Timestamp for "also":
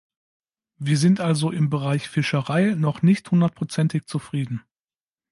1.19-1.51